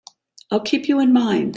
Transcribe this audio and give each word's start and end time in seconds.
I'll 0.51 0.59
keep 0.63 0.87
you 0.87 0.99
in 0.99 1.13
mind. 1.13 1.49